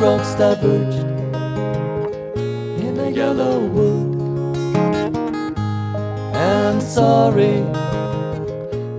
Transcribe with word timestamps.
diverged 0.00 1.04
in 2.80 2.98
a 2.98 3.10
yellow 3.10 3.60
wood. 3.60 4.16
And 6.34 6.82
sorry, 6.82 7.62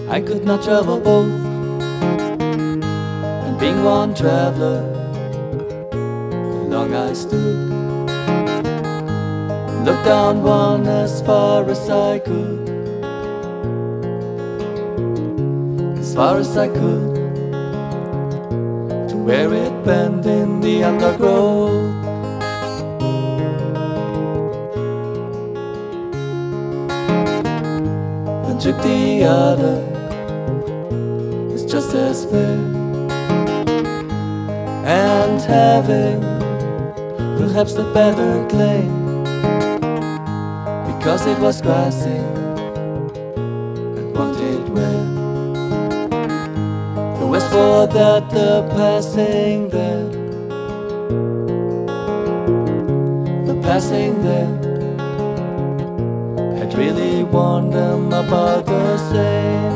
I 0.07 0.21
could 0.21 0.45
not 0.45 0.61
travel 0.61 0.99
both. 0.99 1.31
And 3.45 3.59
being 3.59 3.83
one 3.83 4.13
traveler, 4.13 4.81
long 6.69 6.93
I 6.93 7.13
stood. 7.13 7.69
Looked 9.85 10.05
down 10.05 10.43
one 10.43 10.85
as 10.87 11.23
far 11.23 11.67
as 11.67 11.89
I 11.89 12.19
could. 12.19 12.69
As 15.97 16.13
far 16.13 16.37
as 16.37 16.55
I 16.55 16.67
could. 16.67 17.20
Where 19.25 19.53
it 19.53 19.85
bent 19.85 20.25
in 20.25 20.61
the 20.61 20.83
undergrowth. 20.83 21.71
And 28.47 28.59
took 28.59 28.77
the 28.81 29.23
other. 29.23 29.77
It's 31.53 31.63
just 31.71 31.93
as 31.93 32.25
fair. 32.25 32.57
And 34.85 35.39
having 35.41 36.21
perhaps 37.37 37.73
the 37.73 37.83
better 37.93 38.45
claim 38.49 39.01
because 40.97 41.25
it 41.25 41.39
was 41.39 41.61
grassy 41.61 42.09
and 43.97 44.15
wanted 44.15 44.69
wear 44.69 45.20
west 47.31 47.49
for 47.49 47.87
that 47.87 48.29
the 48.29 48.61
passing 48.75 49.69
there. 49.69 50.09
The 53.47 53.55
passing 53.63 54.21
there. 54.21 54.53
Had 56.57 56.73
really 56.73 57.23
warned 57.23 57.71
them 57.71 58.07
about 58.07 58.65
the 58.65 58.97
same. 59.11 59.71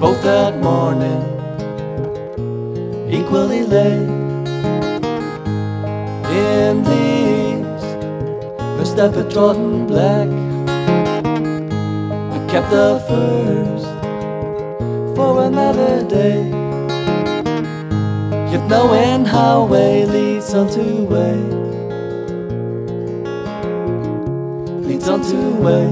Both 0.00 0.22
that 0.22 0.54
morning 0.62 1.22
equally 3.10 3.62
late 3.64 4.25
step 8.96 9.14
had 9.14 9.30
trodden 9.30 9.86
black 9.86 10.26
I 12.36 12.38
kept 12.48 12.70
the 12.70 12.98
first 13.06 13.88
for 15.14 15.44
another 15.44 16.02
day 16.08 16.48
yet 18.50 18.66
knowing 18.70 19.26
how 19.26 19.66
way 19.66 20.06
leads 20.06 20.54
unto 20.54 21.04
way 21.12 21.36
leads 24.88 25.06
unto 25.06 25.40
way 25.66 25.88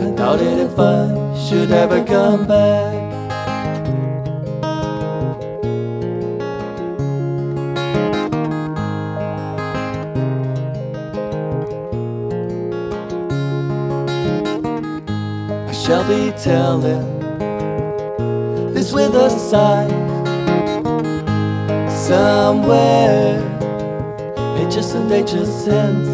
I 0.00 0.10
doubted 0.16 0.58
if 0.66 0.78
I 0.78 1.36
should 1.46 1.72
ever 1.72 2.02
come 2.04 2.46
back. 2.46 3.15
Shall 15.86 16.02
be 16.08 16.32
telling. 16.32 17.20
This 18.74 18.92
with 18.92 19.14
a 19.14 19.30
sigh. 19.30 19.88
Somewhere, 21.88 23.38
ages 24.58 24.94
and 24.94 25.12
ages 25.12 25.48
since, 25.64 26.08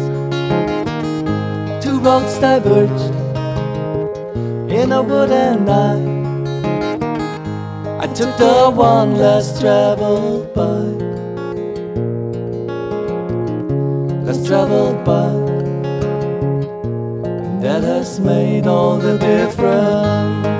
two 1.83 1.99
roads 2.01 2.37
diverged 2.37 3.15
in 4.71 4.91
a 4.91 5.01
wood 5.01 5.31
and 5.31 5.67
I 5.67 5.95
I 8.03 8.07
took 8.13 8.37
the 8.37 8.69
one 8.69 9.15
less 9.15 9.59
traveled 9.59 10.53
by. 10.53 10.83
Less 14.23 14.45
traveled 14.45 15.03
by 15.03 15.62
That 17.63 17.81
has 17.83 18.19
made 18.19 18.67
all 18.67 18.97
the 18.97 19.17
difference 19.17 20.52